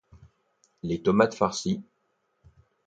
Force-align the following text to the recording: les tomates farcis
les 0.81 1.03
tomates 1.03 1.35
farcis 1.35 1.83